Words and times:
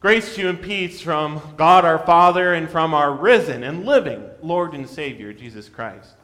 Grace 0.00 0.36
to 0.36 0.42
you 0.42 0.48
and 0.48 0.62
peace 0.62 1.00
from 1.00 1.42
God 1.56 1.84
our 1.84 1.98
Father 1.98 2.54
and 2.54 2.70
from 2.70 2.94
our 2.94 3.12
risen 3.12 3.64
and 3.64 3.84
living 3.84 4.22
Lord 4.40 4.72
and 4.72 4.88
Savior, 4.88 5.32
Jesus 5.32 5.68
Christ. 5.68 6.14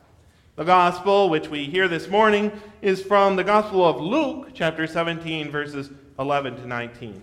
The 0.55 0.63
gospel 0.63 1.29
which 1.29 1.49
we 1.49 1.65
hear 1.65 1.89
this 1.89 2.07
morning 2.07 2.53
is 2.83 3.03
from 3.03 3.35
the 3.35 3.43
Gospel 3.43 3.85
of 3.85 4.01
Luke, 4.01 4.51
chapter 4.55 4.87
17, 4.87 5.51
verses 5.51 5.91
11 6.21 6.55
to 6.59 6.67
19. 6.69 7.21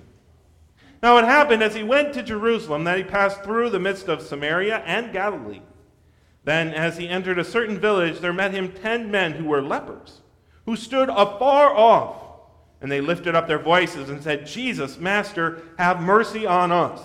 Now 1.02 1.18
it 1.20 1.24
happened 1.24 1.64
as 1.64 1.74
he 1.74 1.84
went 1.84 2.14
to 2.16 2.22
Jerusalem 2.22 2.84
that 2.84 2.98
he 2.98 3.06
passed 3.06 3.46
through 3.46 3.70
the 3.70 3.80
midst 3.80 4.10
of 4.10 4.22
Samaria 4.22 4.84
and 4.86 5.14
Galilee. 5.14 5.62
Then, 6.44 6.74
as 6.74 6.98
he 6.98 7.08
entered 7.08 7.40
a 7.40 7.46
certain 7.46 7.80
village, 7.80 8.20
there 8.20 8.34
met 8.34 8.54
him 8.54 8.74
ten 8.74 9.10
men 9.10 9.32
who 9.32 9.46
were 9.46 9.62
lepers, 9.62 10.20
who 10.66 10.76
stood 10.76 11.08
afar 11.08 11.74
off 11.74 12.21
and 12.82 12.92
they 12.92 13.02
lifted 13.02 13.36
up 13.36 13.48
their 13.48 13.60
voices 13.60 14.10
and 14.10 14.22
said, 14.22 14.48
Jesus, 14.48 14.98
Master, 14.98 15.62
have 15.78 16.02
mercy 16.02 16.46
on 16.46 16.72
us. 16.72 17.00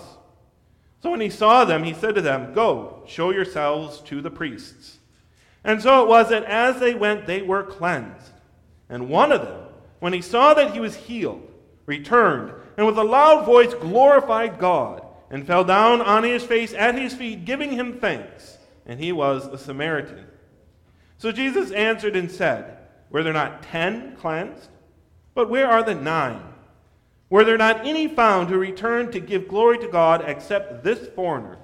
So 1.01 1.11
when 1.11 1.21
he 1.21 1.29
saw 1.29 1.65
them, 1.65 1.83
he 1.83 1.93
said 1.93 2.15
to 2.15 2.21
them, 2.21 2.53
Go, 2.53 3.03
show 3.07 3.29
yourselves 3.29 4.01
to 4.01 4.19
the 4.21 4.31
priests. 4.31 4.97
And 5.63 5.81
so 5.81 6.03
it 6.03 6.09
was 6.09 6.29
that 6.29 6.45
as 6.45 6.79
they 6.79 6.95
went, 6.95 7.27
they 7.27 7.41
were 7.41 7.63
cleansed. 7.63 8.31
And 8.89 9.09
one 9.09 9.31
of 9.31 9.41
them, 9.41 9.63
when 9.99 10.13
he 10.13 10.21
saw 10.21 10.53
that 10.53 10.73
he 10.73 10.79
was 10.79 10.95
healed, 10.95 11.51
returned, 11.85 12.53
and 12.77 12.87
with 12.87 12.97
a 12.97 13.03
loud 13.03 13.45
voice 13.45 13.73
glorified 13.73 14.59
God, 14.59 15.03
and 15.29 15.45
fell 15.45 15.63
down 15.63 16.01
on 16.01 16.23
his 16.23 16.43
face 16.43 16.73
at 16.73 16.95
his 16.95 17.13
feet, 17.13 17.45
giving 17.45 17.71
him 17.71 17.99
thanks. 17.99 18.57
And 18.85 18.99
he 18.99 19.11
was 19.11 19.45
a 19.47 19.57
Samaritan. 19.57 20.25
So 21.17 21.31
Jesus 21.31 21.71
answered 21.71 22.15
and 22.15 22.31
said, 22.31 22.77
Were 23.09 23.23
there 23.23 23.33
not 23.33 23.63
ten 23.63 24.15
cleansed? 24.15 24.69
But 25.37 25.51
where 25.51 25.69
are 25.69 25.83
the 25.83 25.93
nine? 25.93 26.41
Were 27.29 27.43
there 27.43 27.59
not 27.59 27.85
any 27.85 28.07
found 28.07 28.49
who 28.49 28.57
returned 28.57 29.11
to 29.11 29.19
give 29.19 29.47
glory 29.47 29.77
to 29.77 29.87
God 29.87 30.23
except 30.25 30.83
this 30.83 31.09
foreigner? 31.09 31.59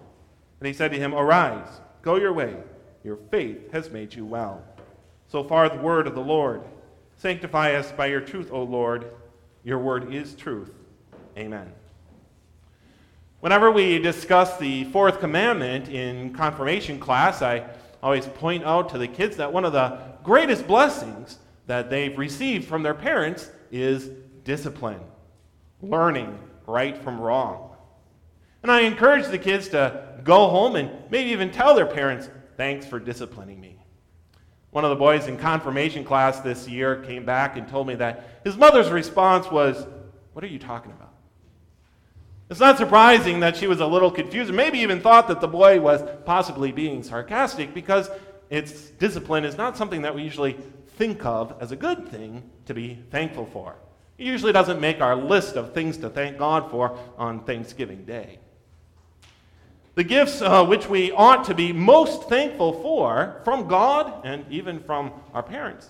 And 0.59 0.67
he 0.67 0.73
said 0.73 0.91
to 0.91 0.99
him, 0.99 1.15
Arise, 1.15 1.81
go 2.03 2.17
your 2.17 2.33
way. 2.33 2.55
Your 3.03 3.15
faith 3.31 3.71
has 3.71 3.89
made 3.89 4.13
you 4.13 4.27
well. 4.27 4.63
So 5.27 5.43
far, 5.43 5.69
the 5.69 5.79
word 5.79 6.05
of 6.05 6.13
the 6.13 6.21
Lord. 6.21 6.61
Sanctify 7.17 7.73
us 7.73 7.91
by 7.91 8.05
your 8.05 8.21
truth, 8.21 8.51
O 8.51 8.61
Lord. 8.61 9.07
Your 9.63 9.79
word 9.79 10.13
is 10.13 10.35
truth. 10.35 10.69
Amen. 11.35 11.73
Whenever 13.39 13.71
we 13.71 13.97
discuss 13.97 14.55
the 14.59 14.83
fourth 14.83 15.19
commandment 15.19 15.89
in 15.89 16.31
confirmation 16.35 16.99
class, 16.99 17.41
I 17.41 17.65
always 18.03 18.27
point 18.27 18.65
out 18.65 18.89
to 18.89 18.99
the 18.99 19.07
kids 19.07 19.37
that 19.37 19.51
one 19.51 19.65
of 19.65 19.73
the 19.73 19.97
greatest 20.23 20.67
blessings 20.67 21.39
that 21.65 21.89
they've 21.89 22.15
received 22.19 22.67
from 22.67 22.83
their 22.83 22.93
parents 22.93 23.49
is 23.73 24.11
discipline, 24.43 25.01
learning 25.81 26.37
right 26.67 26.95
from 26.95 27.19
wrong. 27.19 27.75
And 28.61 28.71
I 28.71 28.81
encourage 28.81 29.27
the 29.27 29.39
kids 29.39 29.69
to 29.69 30.21
go 30.23 30.47
home 30.47 30.75
and 30.75 30.91
maybe 31.09 31.31
even 31.31 31.51
tell 31.51 31.75
their 31.75 31.87
parents, 31.87 32.29
thanks 32.55 32.85
for 32.85 32.99
disciplining 32.99 33.59
me. 33.59 33.77
One 34.69 34.85
of 34.85 34.91
the 34.91 34.95
boys 34.95 35.27
in 35.27 35.37
confirmation 35.37 36.05
class 36.05 36.39
this 36.39 36.67
year 36.67 36.97
came 36.97 37.25
back 37.25 37.57
and 37.57 37.67
told 37.67 37.87
me 37.87 37.95
that 37.95 38.41
his 38.43 38.55
mother's 38.55 38.89
response 38.89 39.49
was, 39.51 39.85
What 40.33 40.43
are 40.43 40.47
you 40.47 40.59
talking 40.59 40.91
about? 40.91 41.13
It's 42.49 42.59
not 42.59 42.77
surprising 42.77 43.39
that 43.39 43.57
she 43.57 43.65
was 43.65 43.79
a 43.79 43.87
little 43.87 44.11
confused, 44.11 44.53
maybe 44.53 44.79
even 44.79 45.01
thought 45.01 45.27
that 45.29 45.41
the 45.41 45.47
boy 45.47 45.79
was 45.79 46.03
possibly 46.25 46.71
being 46.71 47.01
sarcastic 47.01 47.73
because 47.73 48.09
its 48.51 48.91
discipline 48.91 49.45
is 49.45 49.57
not 49.57 49.77
something 49.77 50.03
that 50.03 50.13
we 50.13 50.21
usually 50.21 50.57
think 50.97 51.25
of 51.25 51.55
as 51.59 51.71
a 51.71 51.75
good 51.75 52.07
thing 52.07 52.51
to 52.65 52.73
be 52.73 52.99
thankful 53.11 53.45
for. 53.45 53.75
It 54.17 54.25
usually 54.25 54.53
doesn't 54.53 54.79
make 54.79 55.01
our 55.01 55.15
list 55.15 55.55
of 55.55 55.73
things 55.73 55.97
to 55.97 56.09
thank 56.09 56.37
God 56.37 56.69
for 56.69 56.97
on 57.17 57.43
Thanksgiving 57.43 58.05
Day. 58.05 58.39
The 59.95 60.03
gifts 60.03 60.41
uh, 60.41 60.65
which 60.65 60.89
we 60.89 61.11
ought 61.11 61.43
to 61.45 61.53
be 61.53 61.71
most 61.71 62.27
thankful 62.29 62.81
for 62.81 63.41
from 63.43 63.67
God 63.67 64.25
and 64.25 64.45
even 64.49 64.79
from 64.79 65.11
our 65.33 65.43
parents 65.43 65.89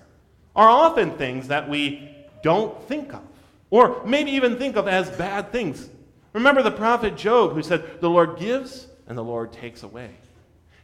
are 0.55 0.67
often 0.67 1.11
things 1.11 1.47
that 1.47 1.69
we 1.69 2.09
don't 2.41 2.81
think 2.87 3.13
of, 3.13 3.21
or 3.69 4.01
maybe 4.05 4.31
even 4.31 4.57
think 4.57 4.75
of 4.75 4.87
as 4.87 5.09
bad 5.11 5.51
things. 5.51 5.89
Remember 6.33 6.61
the 6.61 6.71
prophet 6.71 7.15
Job 7.15 7.53
who 7.53 7.63
said, 7.63 8.01
The 8.01 8.09
Lord 8.09 8.37
gives 8.37 8.87
and 9.07 9.17
the 9.17 9.23
Lord 9.23 9.53
takes 9.53 9.83
away. 9.83 10.11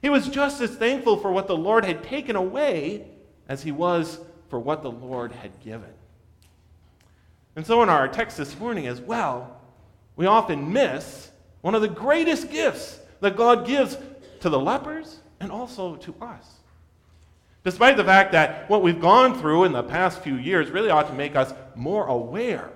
He 0.01 0.09
was 0.09 0.29
just 0.29 0.61
as 0.61 0.75
thankful 0.75 1.17
for 1.17 1.31
what 1.31 1.47
the 1.47 1.57
Lord 1.57 1.83
had 1.83 2.03
taken 2.03 2.35
away 2.35 3.07
as 3.49 3.63
he 3.63 3.71
was 3.71 4.19
for 4.49 4.59
what 4.59 4.83
the 4.83 4.91
Lord 4.91 5.31
had 5.31 5.59
given. 5.63 5.93
And 7.55 7.65
so, 7.65 7.83
in 7.83 7.89
our 7.89 8.07
text 8.07 8.37
this 8.37 8.57
morning 8.59 8.87
as 8.87 9.01
well, 9.01 9.59
we 10.15 10.25
often 10.25 10.71
miss 10.73 11.31
one 11.61 11.75
of 11.75 11.81
the 11.81 11.87
greatest 11.87 12.51
gifts 12.51 12.99
that 13.19 13.35
God 13.35 13.65
gives 13.65 13.97
to 14.41 14.49
the 14.49 14.59
lepers 14.59 15.19
and 15.39 15.51
also 15.51 15.95
to 15.97 16.15
us. 16.21 16.59
Despite 17.63 17.97
the 17.97 18.03
fact 18.03 18.31
that 18.31 18.69
what 18.69 18.81
we've 18.81 19.01
gone 19.01 19.37
through 19.37 19.65
in 19.65 19.73
the 19.73 19.83
past 19.83 20.21
few 20.21 20.35
years 20.35 20.69
really 20.71 20.89
ought 20.89 21.07
to 21.07 21.13
make 21.13 21.35
us 21.35 21.53
more 21.75 22.07
aware 22.07 22.71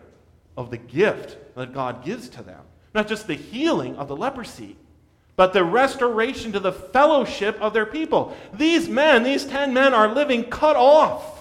of 0.58 0.70
the 0.70 0.78
gift 0.78 1.38
that 1.56 1.74
God 1.74 2.04
gives 2.04 2.30
to 2.30 2.44
them. 2.44 2.62
Not 2.94 3.08
just 3.08 3.28
the 3.28 3.36
healing 3.36 3.96
of 3.96 4.08
the 4.08 4.16
leprosy, 4.16 4.76
but 5.36 5.54
the 5.54 5.64
restoration 5.64 6.52
to 6.52 6.60
the 6.60 6.72
fellowship 6.72 7.60
of 7.60 7.74
their 7.74 7.86
people. 7.86 8.36
These 8.54 8.88
men, 8.88 9.24
these 9.24 9.46
ten 9.46 9.74
men, 9.74 9.94
are 9.94 10.14
living 10.14 10.44
cut 10.44 10.76
off 10.76 11.33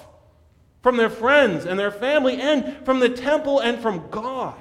from 0.82 0.96
their 0.96 1.10
friends 1.10 1.64
and 1.64 1.78
their 1.78 1.90
family 1.90 2.40
and 2.40 2.84
from 2.84 3.00
the 3.00 3.08
temple 3.08 3.60
and 3.60 3.80
from 3.80 4.08
God. 4.10 4.60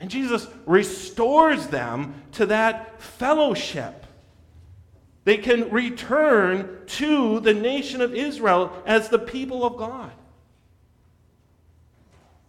And 0.00 0.10
Jesus 0.10 0.46
restores 0.64 1.66
them 1.66 2.22
to 2.32 2.46
that 2.46 3.02
fellowship. 3.02 4.06
They 5.24 5.36
can 5.36 5.70
return 5.70 6.78
to 6.86 7.40
the 7.40 7.52
nation 7.52 8.00
of 8.00 8.14
Israel 8.14 8.72
as 8.86 9.08
the 9.08 9.18
people 9.18 9.64
of 9.64 9.76
God. 9.76 10.12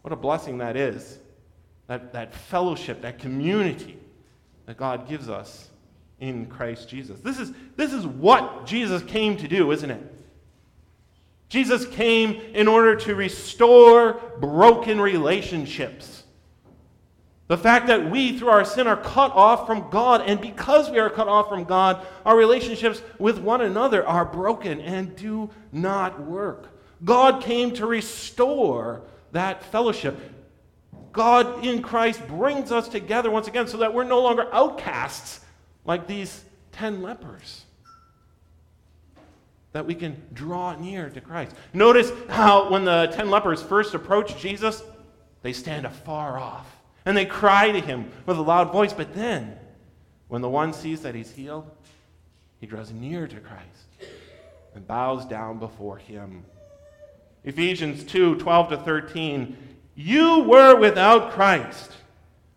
What 0.04 0.14
a 0.14 0.16
blessing 0.16 0.60
that 0.60 0.78
is. 0.78 1.20
That, 1.88 2.14
that 2.14 2.36
fellowship, 2.36 3.02
that 3.02 3.18
community 3.18 3.98
that 4.68 4.78
God 4.78 5.10
gives 5.10 5.28
us 5.28 5.70
in 6.20 6.46
Christ 6.46 6.88
Jesus. 6.88 7.20
This 7.22 7.40
is, 7.40 7.52
this 7.76 7.92
is 7.92 8.06
what 8.06 8.68
Jesus 8.68 9.02
came 9.02 9.36
to 9.38 9.48
do, 9.48 9.72
isn't 9.72 9.90
it? 9.90 10.19
Jesus 11.50 11.86
came 11.88 12.40
in 12.54 12.68
order 12.68 12.96
to 12.96 13.16
restore 13.16 14.14
broken 14.40 15.02
relationships. 15.02 16.24
The 17.48 17.58
fact 17.58 17.88
that 17.88 18.12
we, 18.12 18.38
through 18.38 18.50
our 18.50 18.64
sin, 18.64 18.86
are 18.86 18.96
cut 18.96 19.32
off 19.32 19.66
from 19.66 19.90
God, 19.90 20.22
and 20.22 20.40
because 20.40 20.92
we 20.92 21.00
are 21.00 21.10
cut 21.10 21.28
off 21.28 21.50
from 21.50 21.64
God, 21.64 22.06
our 22.24 22.38
relationships 22.38 23.02
with 23.18 23.40
one 23.40 23.62
another 23.62 24.06
are 24.06 24.24
broken 24.24 24.80
and 24.80 25.16
do 25.16 25.50
not 25.72 26.22
work. 26.22 26.68
God 27.04 27.42
came 27.42 27.74
to 27.74 27.88
restore 27.88 29.02
that 29.32 29.64
fellowship. 29.64 30.20
God 31.12 31.66
in 31.66 31.82
Christ 31.82 32.28
brings 32.28 32.72
us 32.72 32.88
together 32.88 33.32
once 33.32 33.48
again 33.48 33.66
so 33.66 33.78
that 33.78 33.96
we're 33.96 34.04
no 34.04 34.22
longer 34.22 34.48
outcasts 34.54 35.40
like 35.86 36.06
these 36.06 36.46
ten 36.72 37.02
lepers. 37.02 37.66
That 39.72 39.86
we 39.86 39.96
can 39.96 40.22
draw 40.34 40.76
near 40.76 41.10
to 41.10 41.22
Christ. 41.22 41.56
Notice 41.74 42.12
how 42.30 42.72
when 42.72 42.86
the 42.86 43.12
ten 43.14 43.30
lepers 43.30 43.62
first 43.62 43.94
approach 43.94 44.38
Jesus, 44.38 44.82
they 45.42 45.54
stand 45.54 45.86
afar 45.86 46.38
off 46.38 46.76
and 47.06 47.16
they 47.16 47.26
cry 47.26 47.72
to 47.72 47.80
him 47.80 48.12
with 48.26 48.38
a 48.38 48.42
loud 48.42 48.72
voice. 48.72 48.94
But 48.94 49.14
then, 49.14 49.58
when 50.28 50.42
the 50.42 50.50
one 50.50 50.74
sees 50.74 51.02
that 51.02 51.16
he's 51.16 51.32
healed, 51.32 51.70
he 52.60 52.68
draws 52.68 52.92
near 52.92 53.28
to 53.28 53.40
Christ 53.40 54.10
and 54.74 54.88
bows 54.88 55.26
down 55.26 55.60
before 55.60 55.98
him. 55.98 56.46
Ephesians 57.44 58.04
2 58.04 58.36
12 58.36 58.70
to 58.70 58.78
13 58.78 59.58
you 60.02 60.44
were 60.44 60.80
without 60.80 61.34
Christ, 61.34 61.92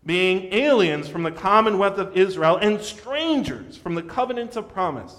being 0.07 0.53
aliens 0.55 1.09
from 1.09 1.25
the 1.25 1.33
commonwealth 1.33 1.99
of 1.99 2.17
Israel 2.17 2.57
and 2.57 2.81
strangers 2.81 3.77
from 3.77 3.97
the 3.97 4.03
covenants 4.03 4.55
of 4.55 4.73
promise, 4.73 5.17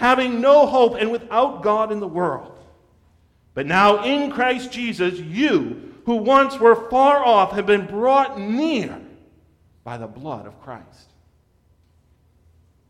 having 0.00 0.40
no 0.40 0.64
hope 0.64 0.94
and 0.94 1.12
without 1.12 1.62
God 1.62 1.92
in 1.92 2.00
the 2.00 2.08
world. 2.08 2.58
But 3.52 3.66
now 3.66 4.02
in 4.02 4.30
Christ 4.30 4.72
Jesus, 4.72 5.18
you, 5.18 5.92
who 6.06 6.16
once 6.16 6.58
were 6.58 6.88
far 6.88 7.22
off, 7.22 7.52
have 7.52 7.66
been 7.66 7.84
brought 7.84 8.40
near 8.40 8.98
by 9.84 9.98
the 9.98 10.06
blood 10.06 10.46
of 10.46 10.58
Christ. 10.62 11.10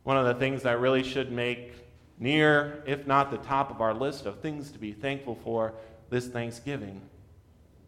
One 0.04 0.18
of 0.18 0.24
the 0.24 0.34
things 0.34 0.62
that 0.62 0.78
really 0.78 1.02
should 1.02 1.32
make 1.32 1.72
near, 2.20 2.80
if 2.86 3.08
not 3.08 3.32
the 3.32 3.38
top 3.38 3.72
of 3.72 3.80
our 3.80 3.92
list 3.92 4.24
of 4.24 4.38
things 4.38 4.70
to 4.70 4.78
be 4.78 4.92
thankful 4.92 5.36
for 5.42 5.74
this 6.10 6.28
Thanksgiving, 6.28 7.00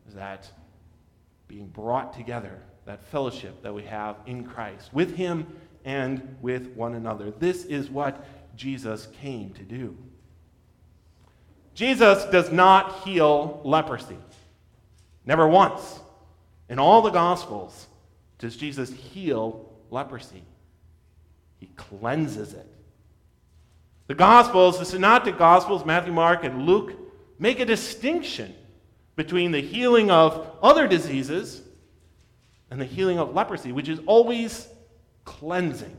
is 0.09 0.15
that 0.15 0.51
being 1.47 1.69
brought 1.69 2.13
together, 2.13 2.61
that 2.87 3.05
fellowship 3.05 3.63
that 3.63 3.73
we 3.73 3.85
have 3.85 4.17
in 4.27 4.43
Christ, 4.43 4.93
with 4.93 5.15
Him 5.15 5.47
and 5.85 6.37
with 6.43 6.75
one 6.75 6.95
another. 6.95 7.31
This 7.31 7.65
is 7.67 7.89
what 7.89 8.27
Jesus 8.57 9.09
came 9.21 9.51
to 9.55 9.63
do. 9.63 9.97
Jesus 11.75 12.25
does 12.27 12.53
not 12.53 13.01
heal 13.01 13.61
leprosy. 13.65 14.19
Never 15.25 15.49
once. 15.49 16.01
In 16.69 16.79
all 16.79 17.03
the 17.03 17.11
Gospels, 17.11 17.87
does 18.39 18.57
Jesus 18.57 18.91
heal 18.91 19.69
leprosy, 19.91 20.43
he 21.61 21.69
cleanses 21.77 22.55
it. 22.55 22.67
The 24.07 24.15
Gospels, 24.15 24.79
the 24.79 24.85
Synoptic 24.85 25.39
Gospels, 25.39 25.85
Matthew, 25.85 26.13
Mark, 26.13 26.45
and 26.45 26.67
Luke, 26.67 26.93
make 27.39 27.61
a 27.61 27.65
distinction 27.65 28.55
between 29.17 29.53
the 29.53 29.61
healing 29.61 30.11
of 30.11 30.51
other 30.63 30.89
diseases 30.89 31.63
and 32.71 32.81
the 32.81 32.85
healing 32.85 33.19
of 33.19 33.35
leprosy, 33.35 33.71
which 33.71 33.89
is 33.89 34.01
always 34.07 34.67
cleansing. 35.25 35.97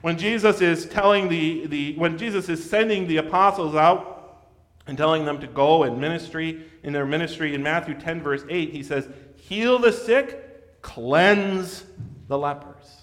When 0.00 0.16
Jesus 0.16 0.60
is 0.60 0.86
telling 0.86 1.28
the, 1.28 1.66
the 1.66 1.94
when 1.96 2.16
Jesus 2.16 2.48
is 2.48 2.68
sending 2.68 3.06
the 3.06 3.18
apostles 3.18 3.74
out 3.74 4.46
and 4.86 4.96
telling 4.96 5.24
them 5.24 5.40
to 5.40 5.46
go 5.46 5.82
and 5.82 6.00
ministry 6.00 6.64
in 6.82 6.92
their 6.92 7.04
ministry 7.04 7.54
in 7.54 7.62
Matthew 7.62 7.94
10, 7.94 8.22
verse 8.22 8.44
8, 8.48 8.70
he 8.72 8.82
says, 8.82 9.08
Heal 9.36 9.78
the 9.78 9.92
sick, 9.92 10.82
cleanse 10.82 11.84
the 12.28 12.38
lepers. 12.38 13.00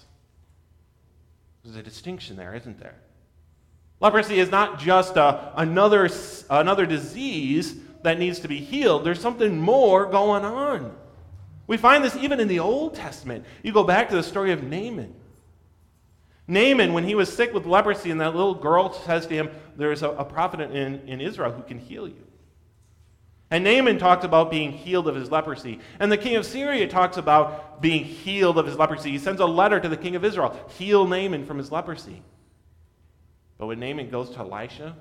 There's 1.62 1.76
a 1.76 1.82
distinction 1.82 2.36
there, 2.36 2.54
isn't 2.54 2.80
there? 2.80 2.96
Leprosy 4.00 4.38
is 4.38 4.50
not 4.50 4.78
just 4.78 5.16
a, 5.16 5.52
another, 5.56 6.08
another 6.50 6.86
disease 6.86 7.76
that 8.02 8.18
needs 8.18 8.40
to 8.40 8.48
be 8.48 8.58
healed, 8.58 9.04
there's 9.04 9.20
something 9.20 9.58
more 9.58 10.06
going 10.06 10.44
on. 10.44 10.96
We 11.66 11.76
find 11.76 12.02
this 12.02 12.16
even 12.16 12.40
in 12.40 12.48
the 12.48 12.60
Old 12.60 12.94
Testament. 12.94 13.44
You 13.62 13.72
go 13.72 13.84
back 13.84 14.08
to 14.08 14.16
the 14.16 14.22
story 14.22 14.52
of 14.52 14.62
Naaman. 14.62 15.14
Naaman, 16.48 16.94
when 16.94 17.04
he 17.04 17.14
was 17.14 17.30
sick 17.30 17.52
with 17.52 17.66
leprosy, 17.66 18.10
and 18.10 18.20
that 18.22 18.34
little 18.34 18.54
girl 18.54 18.92
says 18.92 19.26
to 19.26 19.34
him, 19.34 19.50
There's 19.76 20.02
a, 20.02 20.08
a 20.08 20.24
prophet 20.24 20.60
in, 20.60 21.06
in 21.06 21.20
Israel 21.20 21.52
who 21.52 21.62
can 21.62 21.78
heal 21.78 22.08
you. 22.08 22.26
And 23.50 23.64
Naaman 23.64 23.98
talks 23.98 24.24
about 24.24 24.50
being 24.50 24.72
healed 24.72 25.08
of 25.08 25.14
his 25.14 25.30
leprosy. 25.30 25.80
And 26.00 26.10
the 26.10 26.16
king 26.16 26.36
of 26.36 26.44
Syria 26.44 26.86
talks 26.88 27.18
about 27.18 27.80
being 27.80 28.04
healed 28.04 28.58
of 28.58 28.66
his 28.66 28.76
leprosy. 28.76 29.10
He 29.10 29.18
sends 29.18 29.40
a 29.40 29.46
letter 29.46 29.78
to 29.78 29.88
the 29.88 29.96
king 29.96 30.16
of 30.16 30.24
Israel 30.24 30.58
heal 30.76 31.06
Naaman 31.06 31.46
from 31.46 31.58
his 31.58 31.70
leprosy. 31.70 32.22
But 33.58 33.66
when 33.66 33.80
Naaman 33.80 34.10
goes 34.10 34.30
to 34.30 34.40
Elisha, 34.40 34.96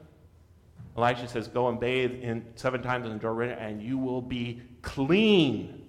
Elisha 0.97 1.27
says, 1.27 1.47
Go 1.47 1.69
and 1.69 1.79
bathe 1.79 2.11
in 2.11 2.45
seven 2.55 2.81
times 2.81 3.05
in 3.05 3.13
the 3.13 3.19
Jordan, 3.19 3.57
and 3.57 3.81
you 3.81 3.97
will 3.97 4.21
be 4.21 4.61
clean. 4.81 5.85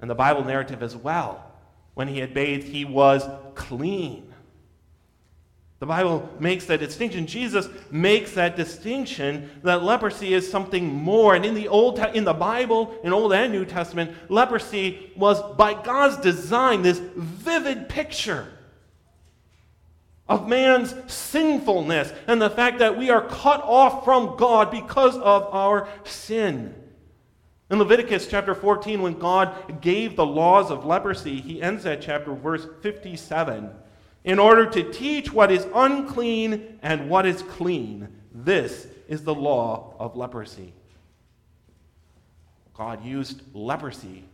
And 0.00 0.10
the 0.10 0.14
Bible 0.16 0.44
narrative 0.44 0.82
as 0.82 0.96
well. 0.96 1.51
When 1.94 2.08
he 2.08 2.20
had 2.20 2.34
bathed, 2.34 2.68
he 2.68 2.84
was 2.84 3.28
clean. 3.54 4.32
The 5.82 5.86
Bible 5.86 6.30
makes 6.38 6.66
that 6.66 6.78
distinction. 6.78 7.26
Jesus 7.26 7.68
makes 7.90 8.34
that 8.34 8.54
distinction 8.54 9.50
that 9.64 9.82
leprosy 9.82 10.32
is 10.32 10.48
something 10.48 10.86
more. 10.86 11.34
And 11.34 11.44
in 11.44 11.54
the 11.54 11.66
Old 11.66 11.98
in 11.98 12.22
the 12.22 12.32
Bible, 12.32 12.94
in 13.02 13.12
Old 13.12 13.32
and 13.32 13.52
New 13.52 13.64
Testament, 13.64 14.12
leprosy 14.28 15.10
was 15.16 15.42
by 15.56 15.74
God's 15.74 16.18
design 16.18 16.82
this 16.82 17.00
vivid 17.16 17.88
picture 17.88 18.46
of 20.28 20.48
man's 20.48 20.94
sinfulness 21.12 22.12
and 22.28 22.40
the 22.40 22.48
fact 22.48 22.78
that 22.78 22.96
we 22.96 23.10
are 23.10 23.26
cut 23.26 23.60
off 23.64 24.04
from 24.04 24.36
God 24.36 24.70
because 24.70 25.16
of 25.16 25.52
our 25.52 25.88
sin. 26.04 26.76
In 27.72 27.78
Leviticus 27.78 28.26
chapter 28.26 28.54
14, 28.54 29.00
when 29.00 29.18
God 29.18 29.80
gave 29.80 30.14
the 30.14 30.26
laws 30.26 30.70
of 30.70 30.84
leprosy, 30.84 31.40
he 31.40 31.62
ends 31.62 31.84
that 31.84 32.02
chapter, 32.02 32.34
verse 32.34 32.66
57, 32.82 33.70
in 34.24 34.38
order 34.38 34.66
to 34.66 34.92
teach 34.92 35.32
what 35.32 35.50
is 35.50 35.66
unclean 35.74 36.78
and 36.82 37.08
what 37.08 37.24
is 37.24 37.40
clean. 37.40 38.08
This 38.30 38.88
is 39.08 39.24
the 39.24 39.34
law 39.34 39.94
of 39.98 40.16
leprosy. 40.16 40.74
God 42.74 43.02
used 43.02 43.40
leprosy 43.54 44.24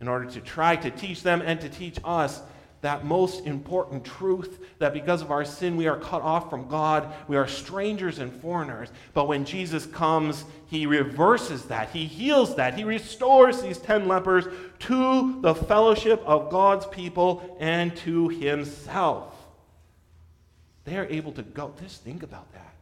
in 0.00 0.06
order 0.06 0.26
to 0.26 0.40
try 0.40 0.76
to 0.76 0.92
teach 0.92 1.24
them 1.24 1.42
and 1.44 1.60
to 1.62 1.68
teach 1.68 1.98
us 2.04 2.40
that 2.80 3.04
most 3.04 3.46
important 3.46 4.04
truth 4.04 4.58
that 4.78 4.94
because 4.94 5.20
of 5.20 5.30
our 5.30 5.44
sin 5.44 5.76
we 5.76 5.86
are 5.86 5.98
cut 5.98 6.22
off 6.22 6.48
from 6.48 6.68
God, 6.68 7.12
we 7.28 7.36
are 7.36 7.46
strangers 7.46 8.18
and 8.18 8.32
foreigners. 8.32 8.88
But 9.12 9.28
when 9.28 9.44
Jesus 9.44 9.86
comes, 9.86 10.44
he 10.66 10.86
reverses 10.86 11.66
that, 11.66 11.90
he 11.90 12.06
heals 12.06 12.56
that, 12.56 12.74
he 12.74 12.84
restores 12.84 13.60
these 13.60 13.78
10 13.78 14.08
lepers 14.08 14.46
to 14.80 15.40
the 15.42 15.54
fellowship 15.54 16.22
of 16.24 16.50
God's 16.50 16.86
people 16.86 17.56
and 17.60 17.94
to 17.98 18.28
himself. 18.28 19.34
They 20.84 20.96
are 20.96 21.06
able 21.06 21.32
to 21.32 21.42
go, 21.42 21.74
just 21.82 22.02
think 22.02 22.22
about 22.22 22.50
that. 22.54 22.74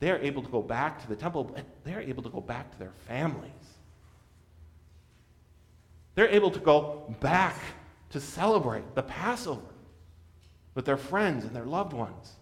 They 0.00 0.10
are 0.10 0.18
able 0.18 0.42
to 0.42 0.50
go 0.50 0.60
back 0.60 1.00
to 1.02 1.08
the 1.08 1.16
temple, 1.16 1.56
they 1.84 1.94
are 1.94 2.00
able 2.00 2.22
to 2.24 2.28
go 2.28 2.40
back 2.40 2.70
to 2.72 2.78
their 2.78 2.92
families. 3.06 3.50
They're 6.14 6.28
able 6.28 6.50
to 6.50 6.60
go 6.60 7.14
back 7.20 7.56
to 8.12 8.20
celebrate 8.20 8.94
the 8.94 9.02
Passover 9.02 9.60
with 10.74 10.84
their 10.84 10.96
friends 10.96 11.44
and 11.44 11.54
their 11.54 11.66
loved 11.66 11.92
ones. 11.92 12.32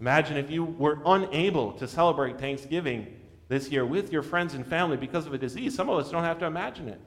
Imagine 0.00 0.36
if 0.36 0.50
you 0.50 0.64
were 0.64 0.98
unable 1.04 1.72
to 1.72 1.88
celebrate 1.88 2.38
Thanksgiving 2.38 3.06
this 3.48 3.68
year 3.68 3.84
with 3.84 4.12
your 4.12 4.22
friends 4.22 4.54
and 4.54 4.66
family 4.66 4.96
because 4.96 5.26
of 5.26 5.34
a 5.34 5.38
disease. 5.38 5.74
Some 5.74 5.88
of 5.88 5.98
us 5.98 6.10
don't 6.10 6.24
have 6.24 6.38
to 6.40 6.46
imagine 6.46 6.88
it. 6.88 7.00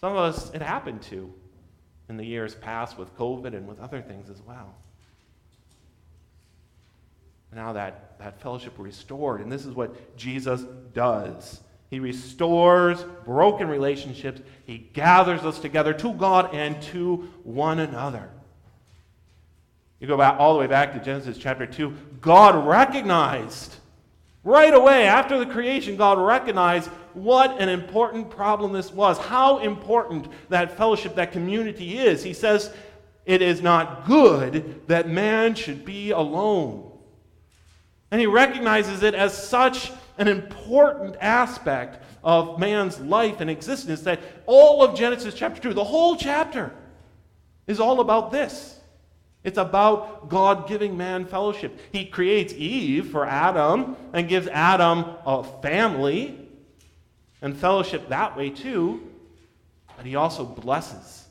Some 0.00 0.12
of 0.12 0.18
us, 0.18 0.50
it 0.54 0.62
happened 0.62 1.02
to 1.02 1.32
in 2.08 2.16
the 2.16 2.24
years 2.24 2.54
past 2.54 2.96
with 2.96 3.14
COVID 3.16 3.54
and 3.54 3.66
with 3.66 3.80
other 3.80 4.00
things 4.00 4.30
as 4.30 4.40
well. 4.42 4.74
Now 7.52 7.72
that, 7.72 8.18
that 8.18 8.40
fellowship 8.40 8.74
restored, 8.78 9.40
and 9.40 9.50
this 9.50 9.66
is 9.66 9.74
what 9.74 10.16
Jesus 10.16 10.62
does. 10.92 11.60
He 11.90 12.00
restores 12.00 13.02
broken 13.24 13.68
relationships. 13.68 14.42
He 14.66 14.78
gathers 14.78 15.40
us 15.42 15.58
together 15.58 15.94
to 15.94 16.12
God 16.12 16.54
and 16.54 16.80
to 16.84 17.28
one 17.44 17.78
another. 17.78 18.30
You 19.98 20.06
go 20.06 20.16
back 20.16 20.36
all 20.38 20.52
the 20.52 20.60
way 20.60 20.66
back 20.66 20.92
to 20.92 21.00
Genesis 21.00 21.38
chapter 21.38 21.66
2. 21.66 21.94
God 22.20 22.66
recognized 22.66 23.76
right 24.44 24.72
away 24.72 25.06
after 25.06 25.38
the 25.38 25.46
creation, 25.46 25.96
God 25.96 26.18
recognized 26.18 26.90
what 27.14 27.60
an 27.60 27.68
important 27.68 28.30
problem 28.30 28.72
this 28.72 28.92
was, 28.92 29.18
how 29.18 29.58
important 29.58 30.28
that 30.50 30.76
fellowship, 30.76 31.16
that 31.16 31.32
community 31.32 31.98
is. 31.98 32.22
He 32.22 32.32
says, 32.32 32.72
It 33.26 33.42
is 33.42 33.60
not 33.60 34.06
good 34.06 34.86
that 34.88 35.08
man 35.08 35.54
should 35.54 35.84
be 35.84 36.10
alone. 36.10 36.92
And 38.10 38.20
he 38.20 38.26
recognizes 38.26 39.02
it 39.02 39.14
as 39.14 39.36
such 39.36 39.90
an 40.18 40.28
important 40.28 41.16
aspect 41.20 42.02
of 42.22 42.58
man's 42.58 42.98
life 43.00 43.40
and 43.40 43.48
existence 43.48 44.02
that 44.02 44.20
all 44.46 44.82
of 44.82 44.96
Genesis 44.96 45.34
chapter 45.34 45.60
2, 45.60 45.74
the 45.74 45.84
whole 45.84 46.16
chapter, 46.16 46.72
is 47.66 47.80
all 47.80 48.00
about 48.00 48.30
this. 48.32 48.78
It's 49.44 49.58
about 49.58 50.28
God 50.28 50.68
giving 50.68 50.96
man 50.96 51.24
fellowship. 51.24 51.78
He 51.92 52.04
creates 52.04 52.52
Eve 52.52 53.10
for 53.10 53.24
Adam 53.24 53.96
and 54.12 54.28
gives 54.28 54.48
Adam 54.48 55.04
a 55.24 55.44
family 55.62 56.48
and 57.40 57.56
fellowship 57.56 58.08
that 58.08 58.36
way 58.36 58.50
too. 58.50 59.08
But 59.96 60.04
he 60.06 60.16
also 60.16 60.44
blesses 60.44 61.26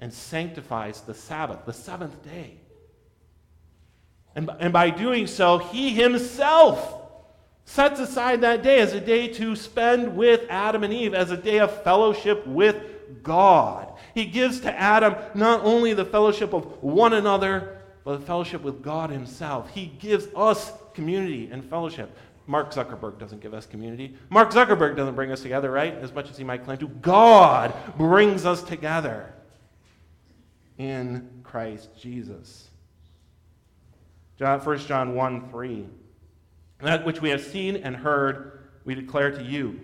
and 0.00 0.12
sanctifies 0.12 1.00
the 1.02 1.14
Sabbath, 1.14 1.64
the 1.66 1.72
seventh 1.72 2.24
day. 2.24 2.54
And, 4.34 4.48
and 4.60 4.72
by 4.72 4.90
doing 4.90 5.26
so, 5.26 5.58
he 5.58 5.90
himself 5.90 6.99
sets 7.70 8.00
aside 8.00 8.40
that 8.40 8.64
day 8.64 8.80
as 8.80 8.94
a 8.94 9.00
day 9.00 9.28
to 9.28 9.54
spend 9.54 10.16
with 10.16 10.44
Adam 10.50 10.82
and 10.82 10.92
Eve, 10.92 11.14
as 11.14 11.30
a 11.30 11.36
day 11.36 11.60
of 11.60 11.84
fellowship 11.84 12.44
with 12.44 12.82
God. 13.22 13.92
He 14.12 14.24
gives 14.24 14.58
to 14.60 14.76
Adam 14.76 15.14
not 15.34 15.62
only 15.62 15.94
the 15.94 16.04
fellowship 16.04 16.52
of 16.52 16.82
one 16.82 17.12
another, 17.12 17.78
but 18.02 18.18
the 18.18 18.26
fellowship 18.26 18.62
with 18.62 18.82
God 18.82 19.10
Himself. 19.10 19.70
He 19.70 19.86
gives 19.86 20.26
us 20.34 20.72
community 20.94 21.48
and 21.52 21.64
fellowship. 21.64 22.10
Mark 22.48 22.72
Zuckerberg 22.72 23.20
doesn't 23.20 23.40
give 23.40 23.54
us 23.54 23.66
community. 23.66 24.16
Mark 24.30 24.50
Zuckerberg 24.50 24.96
doesn't 24.96 25.14
bring 25.14 25.30
us 25.30 25.40
together, 25.40 25.70
right? 25.70 25.94
As 25.94 26.12
much 26.12 26.28
as 26.28 26.36
he 26.36 26.42
might 26.42 26.64
claim 26.64 26.78
to. 26.78 26.88
God 26.88 27.72
brings 27.96 28.44
us 28.44 28.64
together 28.64 29.32
in 30.76 31.28
Christ 31.44 31.90
Jesus. 31.96 32.68
John, 34.40 34.58
1 34.58 34.78
John 34.78 35.14
1 35.14 35.50
3. 35.50 35.86
That 36.82 37.04
which 37.04 37.20
we 37.20 37.30
have 37.30 37.42
seen 37.42 37.76
and 37.76 37.94
heard, 37.96 38.60
we 38.84 38.94
declare 38.94 39.30
to 39.30 39.42
you. 39.42 39.80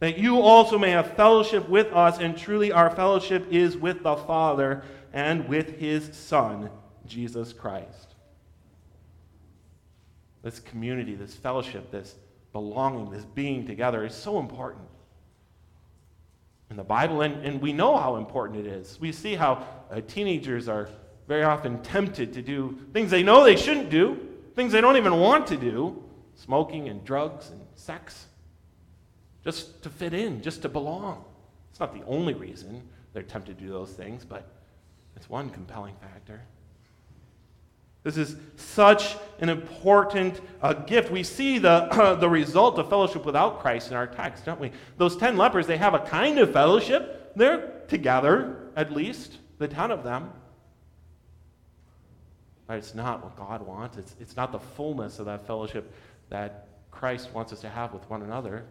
That 0.00 0.18
you 0.18 0.40
also 0.40 0.78
may 0.78 0.90
have 0.90 1.14
fellowship 1.14 1.68
with 1.68 1.92
us, 1.92 2.18
and 2.18 2.36
truly 2.36 2.72
our 2.72 2.90
fellowship 2.90 3.46
is 3.50 3.76
with 3.76 4.02
the 4.02 4.16
Father 4.16 4.82
and 5.12 5.48
with 5.48 5.78
his 5.78 6.16
Son, 6.16 6.70
Jesus 7.06 7.52
Christ. 7.52 8.14
This 10.42 10.58
community, 10.58 11.14
this 11.14 11.34
fellowship, 11.34 11.90
this 11.90 12.16
belonging, 12.52 13.10
this 13.10 13.24
being 13.24 13.66
together 13.66 14.04
is 14.04 14.14
so 14.14 14.40
important 14.40 14.88
in 16.72 16.76
the 16.76 16.82
Bible, 16.82 17.20
and, 17.20 17.44
and 17.44 17.60
we 17.60 17.72
know 17.72 17.98
how 17.98 18.16
important 18.16 18.66
it 18.66 18.66
is. 18.66 18.98
We 18.98 19.12
see 19.12 19.34
how 19.34 19.66
uh, 19.90 20.00
teenagers 20.08 20.68
are 20.68 20.88
very 21.28 21.44
often 21.44 21.82
tempted 21.82 22.32
to 22.32 22.42
do 22.42 22.78
things 22.94 23.10
they 23.10 23.22
know 23.22 23.44
they 23.44 23.56
shouldn't 23.56 23.90
do, 23.90 24.18
things 24.56 24.72
they 24.72 24.80
don't 24.80 24.96
even 24.96 25.18
want 25.18 25.46
to 25.48 25.56
do, 25.58 26.01
smoking 26.34 26.88
and 26.88 27.04
drugs 27.04 27.50
and 27.50 27.60
sex. 27.74 28.26
just 29.44 29.82
to 29.82 29.90
fit 29.90 30.14
in, 30.14 30.40
just 30.40 30.62
to 30.62 30.68
belong. 30.68 31.24
It's 31.70 31.80
not 31.80 31.94
the 31.94 32.04
only 32.06 32.34
reason 32.34 32.82
they're 33.12 33.22
tempted 33.22 33.58
to 33.58 33.64
do 33.64 33.70
those 33.70 33.90
things, 33.90 34.24
but 34.24 34.46
it's 35.16 35.28
one 35.28 35.50
compelling 35.50 35.96
factor. 35.96 36.42
This 38.04 38.16
is 38.16 38.36
such 38.56 39.16
an 39.38 39.48
important 39.48 40.40
uh, 40.60 40.72
gift. 40.72 41.10
We 41.10 41.22
see 41.22 41.58
the, 41.58 41.70
uh, 41.70 42.14
the 42.20 42.28
result 42.28 42.78
of 42.78 42.88
fellowship 42.88 43.24
without 43.24 43.60
Christ 43.60 43.90
in 43.90 43.96
our 43.96 44.06
text, 44.06 44.44
don't 44.44 44.60
we? 44.60 44.72
Those 44.96 45.16
ten 45.16 45.36
lepers, 45.36 45.66
they 45.66 45.76
have 45.76 45.94
a 45.94 46.00
kind 46.00 46.38
of 46.38 46.52
fellowship. 46.52 47.32
They're 47.36 47.82
together, 47.88 48.70
at 48.76 48.92
least, 48.92 49.38
the 49.58 49.68
ten 49.68 49.90
of 49.90 50.02
them. 50.02 50.30
But 52.66 52.78
it's 52.78 52.94
not 52.94 53.22
what 53.22 53.36
God 53.36 53.64
wants. 53.64 53.96
It's, 53.96 54.16
it's 54.20 54.36
not 54.36 54.50
the 54.50 54.58
fullness 54.58 55.18
of 55.18 55.26
that 55.26 55.46
fellowship 55.46 55.92
that 56.32 56.66
Christ 56.90 57.28
wants 57.34 57.52
us 57.52 57.60
to 57.60 57.68
have 57.68 57.92
with 57.92 58.08
one 58.08 58.22
another. 58.22 58.64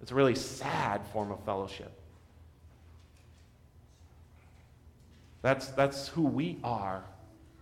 It's 0.00 0.12
a 0.12 0.14
really 0.14 0.36
sad 0.36 1.04
form 1.12 1.32
of 1.32 1.44
fellowship. 1.44 1.90
That's, 5.42 5.66
that's 5.68 6.06
who 6.06 6.22
we 6.22 6.58
are 6.62 7.02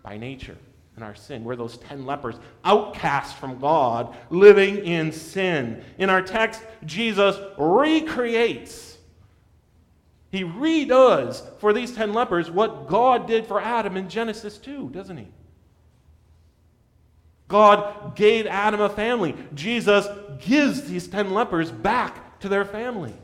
by 0.03 0.19
nature 0.19 0.59
in 0.99 1.03
our 1.03 1.15
sin. 1.15 1.43
We're 1.43 1.57
those 1.57 1.79
ten 1.79 2.05
lepers, 2.05 2.37
outcast 2.67 3.37
from 3.39 3.59
God, 3.59 4.15
living 4.29 4.85
in 4.85 5.11
sin. 5.11 5.83
In 5.97 6.11
our 6.11 6.21
text, 6.21 6.63
Jesus 6.85 7.37
recreates, 7.57 8.99
he 10.31 10.45
redoes 10.45 11.43
for 11.61 11.73
these 11.73 11.95
ten 11.95 12.13
lepers 12.13 12.51
what 12.51 12.89
God 12.89 13.27
did 13.27 13.47
for 13.47 13.59
Adam 13.59 13.97
in 13.97 14.11
Genesis 14.11 14.59
2, 14.59 14.91
doesn't 14.91 15.17
he? 15.17 15.29
God 17.49 18.17
gave 18.17 18.47
Adam 18.47 18.81
a 18.81 18.89
family. 18.89 19.35
Jesus 19.55 20.07
gives 20.41 20.83
these 20.83 21.07
ten 21.07 21.33
lepers 21.33 21.71
back 21.71 22.41
to 22.41 22.49
their 22.49 22.65
family. 22.65 23.15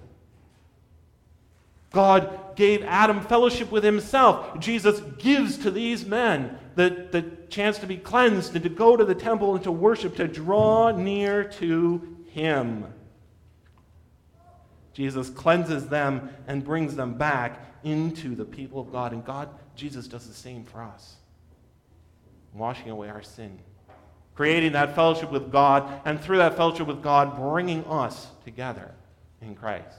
God 1.90 2.56
gave 2.56 2.82
Adam 2.84 3.20
fellowship 3.20 3.70
with 3.70 3.84
himself. 3.84 4.58
Jesus 4.58 5.00
gives 5.18 5.58
to 5.58 5.70
these 5.70 6.06
men 6.06 6.58
the, 6.74 7.08
the 7.10 7.22
chance 7.48 7.78
to 7.78 7.86
be 7.86 7.98
cleansed 7.98 8.54
and 8.54 8.62
to 8.62 8.70
go 8.70 8.96
to 8.96 9.04
the 9.04 9.14
temple 9.14 9.54
and 9.54 9.64
to 9.64 9.72
worship, 9.72 10.16
to 10.16 10.26
draw 10.26 10.90
near 10.90 11.44
to 11.44 12.16
him. 12.30 12.86
Jesus 14.94 15.28
cleanses 15.30 15.88
them 15.88 16.30
and 16.46 16.64
brings 16.64 16.96
them 16.96 17.14
back 17.14 17.60
into 17.84 18.34
the 18.34 18.44
people 18.44 18.80
of 18.80 18.92
God. 18.92 19.12
And 19.12 19.24
God, 19.24 19.50
Jesus 19.74 20.06
does 20.06 20.26
the 20.26 20.34
same 20.34 20.64
for 20.64 20.82
us, 20.82 21.16
washing 22.54 22.90
away 22.90 23.08
our 23.08 23.22
sin, 23.22 23.58
creating 24.34 24.72
that 24.72 24.94
fellowship 24.94 25.30
with 25.30 25.52
God, 25.52 26.00
and 26.04 26.20
through 26.20 26.38
that 26.38 26.56
fellowship 26.56 26.86
with 26.86 27.02
God, 27.02 27.36
bringing 27.36 27.84
us 27.84 28.28
together 28.44 28.92
in 29.40 29.54
Christ. 29.54 29.98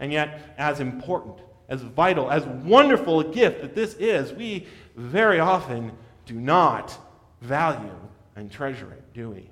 And 0.00 0.12
yet, 0.12 0.54
as 0.58 0.80
important, 0.80 1.38
as 1.68 1.80
vital, 1.82 2.30
as 2.30 2.44
wonderful 2.44 3.20
a 3.20 3.24
gift 3.24 3.62
that 3.62 3.74
this 3.74 3.94
is, 3.94 4.32
we 4.32 4.66
very 4.94 5.40
often 5.40 5.92
do 6.26 6.34
not 6.34 6.96
value 7.40 7.94
and 8.34 8.50
treasure 8.50 8.90
it, 8.92 9.02
do 9.14 9.30
we? 9.30 9.50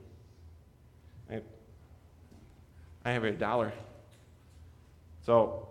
I, 3.07 3.11
have 3.11 3.25
a 3.25 3.33
dollar. 3.33 3.71
So, 5.27 5.69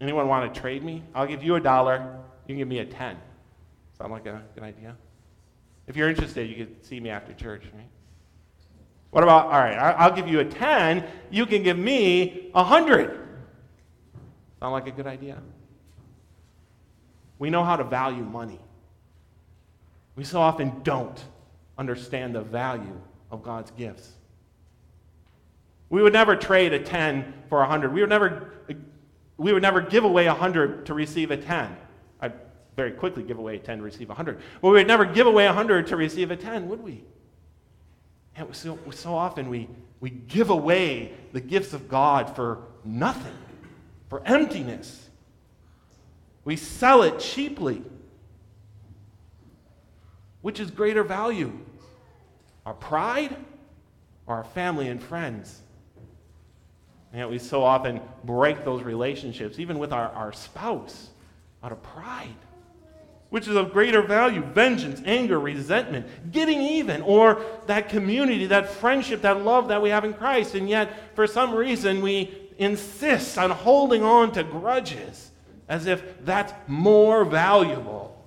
anyone 0.00 0.28
want 0.28 0.52
to 0.52 0.60
trade 0.60 0.84
me? 0.84 1.02
I'll 1.16 1.26
give 1.26 1.42
you 1.42 1.56
a 1.56 1.60
dollar. 1.60 2.16
You 2.46 2.54
can 2.54 2.58
give 2.58 2.68
me 2.68 2.78
a 2.78 2.84
ten. 2.84 3.16
Sound 3.98 4.12
like 4.12 4.26
a 4.26 4.40
good 4.54 4.62
idea? 4.62 4.96
If 5.90 5.96
you're 5.96 6.08
interested, 6.08 6.48
you 6.48 6.54
can 6.54 6.82
see 6.84 7.00
me 7.00 7.10
after 7.10 7.32
church? 7.32 7.64
What 9.10 9.24
about, 9.24 9.46
all 9.46 9.58
right, 9.58 9.76
I'll 9.76 10.14
give 10.14 10.28
you 10.28 10.38
a 10.38 10.44
10. 10.44 11.04
You 11.32 11.46
can 11.46 11.64
give 11.64 11.76
me 11.76 12.52
a 12.54 12.62
100. 12.62 13.26
Sound 14.60 14.72
like 14.72 14.86
a 14.86 14.92
good 14.92 15.08
idea? 15.08 15.42
We 17.40 17.50
know 17.50 17.64
how 17.64 17.74
to 17.74 17.82
value 17.82 18.22
money. 18.22 18.60
We 20.14 20.22
so 20.22 20.40
often 20.40 20.80
don't 20.84 21.24
understand 21.76 22.36
the 22.36 22.42
value 22.42 23.00
of 23.32 23.42
God's 23.42 23.72
gifts. 23.72 24.12
We 25.88 26.04
would 26.04 26.12
never 26.12 26.36
trade 26.36 26.72
a 26.72 26.78
10 26.78 27.34
for 27.48 27.58
a 27.58 27.62
100. 27.62 27.92
We 27.92 28.00
would 28.00 28.10
never, 28.10 28.52
we 29.38 29.52
would 29.52 29.62
never 29.62 29.80
give 29.80 30.04
away 30.04 30.26
a 30.26 30.34
100 30.34 30.86
to 30.86 30.94
receive 30.94 31.32
a 31.32 31.36
10. 31.36 31.76
Very 32.80 32.92
quickly 32.92 33.22
give 33.22 33.38
away 33.38 33.56
a 33.56 33.58
10 33.58 33.76
to 33.76 33.84
receive 33.84 34.08
a 34.08 34.14
100. 34.14 34.40
But 34.62 34.68
we 34.68 34.74
would 34.78 34.86
never 34.86 35.04
give 35.04 35.26
away 35.26 35.44
a 35.44 35.48
100 35.48 35.88
to 35.88 35.96
receive 35.96 36.30
a 36.30 36.36
10, 36.36 36.66
would 36.70 36.82
we? 36.82 37.04
And 38.34 38.56
so, 38.56 38.78
so 38.90 39.14
often 39.14 39.50
we, 39.50 39.68
we 40.00 40.08
give 40.08 40.48
away 40.48 41.12
the 41.34 41.42
gifts 41.42 41.74
of 41.74 41.90
God 41.90 42.34
for 42.34 42.62
nothing 42.82 43.36
for 44.08 44.22
emptiness. 44.24 45.10
We 46.46 46.56
sell 46.56 47.02
it 47.02 47.18
cheaply. 47.18 47.82
Which 50.40 50.58
is 50.58 50.70
greater 50.70 51.04
value? 51.04 51.52
Our 52.64 52.72
pride 52.72 53.36
or 54.26 54.36
our 54.36 54.44
family 54.44 54.88
and 54.88 55.02
friends? 55.02 55.60
And 57.12 57.28
we 57.28 57.38
so 57.38 57.62
often 57.62 58.00
break 58.24 58.64
those 58.64 58.82
relationships, 58.82 59.58
even 59.58 59.78
with 59.78 59.92
our, 59.92 60.08
our 60.12 60.32
spouse, 60.32 61.10
out 61.62 61.72
of 61.72 61.82
pride. 61.82 62.34
Which 63.30 63.46
is 63.46 63.54
of 63.56 63.72
greater 63.72 64.02
value? 64.02 64.42
Vengeance, 64.42 65.00
anger, 65.04 65.38
resentment, 65.38 66.06
getting 66.32 66.60
even, 66.60 67.00
or 67.02 67.42
that 67.66 67.88
community, 67.88 68.46
that 68.46 68.68
friendship, 68.68 69.22
that 69.22 69.42
love 69.42 69.68
that 69.68 69.80
we 69.80 69.90
have 69.90 70.04
in 70.04 70.12
Christ. 70.12 70.56
And 70.56 70.68
yet, 70.68 71.14
for 71.14 71.26
some 71.28 71.54
reason, 71.54 72.02
we 72.02 72.50
insist 72.58 73.38
on 73.38 73.50
holding 73.50 74.02
on 74.02 74.32
to 74.32 74.42
grudges 74.42 75.30
as 75.68 75.86
if 75.86 76.02
that's 76.24 76.52
more 76.66 77.24
valuable 77.24 78.20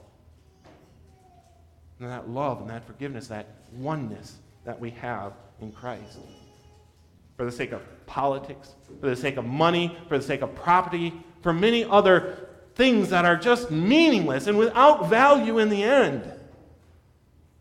than 2.00 2.08
that 2.08 2.30
love 2.30 2.62
and 2.62 2.70
that 2.70 2.88
forgiveness, 2.88 3.28
that 3.28 3.48
oneness 3.74 4.38
that 4.64 4.80
we 4.80 4.92
have 4.92 5.34
in 5.60 5.72
Christ. 5.74 6.18
For 7.36 7.44
the 7.44 7.52
sake 7.52 7.74
of 7.74 7.82
politics, 8.06 8.74
for 9.02 9.10
the 9.10 9.16
sake 9.16 9.36
of 9.36 9.44
money, 9.44 9.98
for 10.08 10.18
the 10.18 10.24
sake 10.24 10.42
of 10.42 10.56
property, 10.56 11.14
for 11.42 11.52
many 11.52 11.84
other 11.84 12.48
things 12.76 13.10
that 13.10 13.26
are 13.26 13.36
just 13.36 13.72
meaningless 13.72 14.48
and 14.48 14.58
without 14.58 15.10
value 15.10 15.60
in 15.60 15.70
the 15.70 15.84
end, 15.84 16.24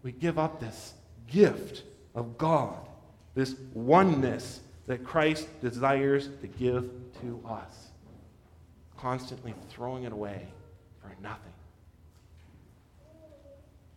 we 0.02 0.12
give 0.12 0.38
up 0.38 0.60
this 0.60 0.94
gift 1.26 1.82
of 2.14 2.36
God, 2.38 2.76
this 3.34 3.54
oneness 3.74 4.60
that 4.86 5.04
Christ 5.04 5.48
desires 5.60 6.28
to 6.40 6.46
give 6.46 6.90
to 7.20 7.40
us, 7.48 7.90
constantly 8.96 9.54
throwing 9.70 10.04
it 10.04 10.12
away 10.12 10.48
for 11.00 11.14
nothing. 11.22 11.52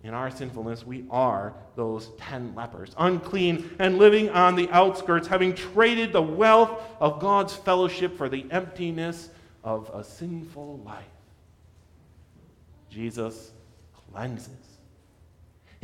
In 0.03 0.13
our 0.13 0.29
sinfulness, 0.29 0.85
we 0.85 1.05
are 1.09 1.55
those 1.75 2.11
ten 2.19 2.53
lepers, 2.53 2.93
unclean 2.99 3.75
and 3.79 3.97
living 3.97 4.29
on 4.29 4.55
the 4.55 4.69
outskirts, 4.69 5.27
having 5.27 5.55
traded 5.55 6.13
the 6.13 6.21
wealth 6.21 6.79
of 6.99 7.19
God's 7.19 7.55
fellowship 7.55 8.15
for 8.15 8.29
the 8.29 8.45
emptiness 8.51 9.29
of 9.65 9.91
a 9.93 10.05
sinful 10.05 10.77
life. 10.85 11.03
Jesus 12.89 13.51
cleanses 14.13 14.75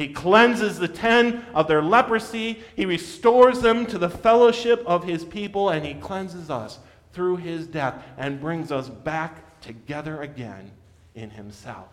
he 0.02 0.08
cleanses 0.08 0.80
the 0.80 0.88
ten 0.88 1.46
of 1.54 1.68
their 1.68 1.84
leprosy. 1.84 2.64
He 2.76 2.88
restores 2.88 3.62
them 3.62 3.86
to 3.86 4.00
the 4.00 4.10
fellowship 4.10 4.84
of 4.88 5.04
his 5.04 5.24
people, 5.24 5.70
and 5.70 5.86
he 5.86 5.94
cleanses 5.94 6.50
us 6.50 6.80
through 7.14 7.38
his 7.38 7.68
death 7.68 8.04
and 8.18 8.42
brings 8.42 8.72
us 8.72 8.90
back 8.90 9.62
together 9.62 10.22
again 10.24 10.72
in 11.14 11.30
himself. 11.30 11.90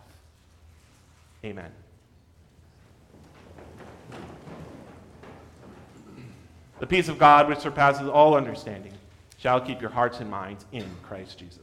Amen. 1.45 1.71
The 6.79 6.87
peace 6.87 7.09
of 7.09 7.19
God, 7.19 7.47
which 7.47 7.59
surpasses 7.59 8.07
all 8.07 8.35
understanding, 8.35 8.93
shall 9.37 9.61
keep 9.61 9.81
your 9.81 9.91
hearts 9.91 10.19
and 10.19 10.31
minds 10.31 10.65
in 10.71 10.89
Christ 11.03 11.37
Jesus. 11.37 11.59